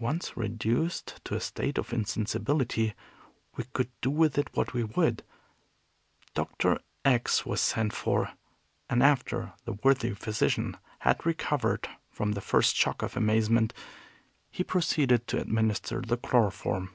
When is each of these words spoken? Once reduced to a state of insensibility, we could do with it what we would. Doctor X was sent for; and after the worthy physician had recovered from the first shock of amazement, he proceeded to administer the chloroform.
Once 0.00 0.36
reduced 0.36 1.18
to 1.24 1.34
a 1.34 1.40
state 1.40 1.78
of 1.78 1.94
insensibility, 1.94 2.92
we 3.56 3.64
could 3.72 3.90
do 4.02 4.10
with 4.10 4.36
it 4.36 4.50
what 4.54 4.74
we 4.74 4.84
would. 4.84 5.22
Doctor 6.34 6.78
X 7.06 7.46
was 7.46 7.62
sent 7.62 7.94
for; 7.94 8.32
and 8.90 9.02
after 9.02 9.54
the 9.64 9.72
worthy 9.82 10.10
physician 10.12 10.76
had 10.98 11.24
recovered 11.24 11.88
from 12.10 12.32
the 12.32 12.42
first 12.42 12.76
shock 12.76 13.00
of 13.00 13.16
amazement, 13.16 13.72
he 14.50 14.62
proceeded 14.62 15.26
to 15.28 15.40
administer 15.40 16.02
the 16.02 16.18
chloroform. 16.18 16.94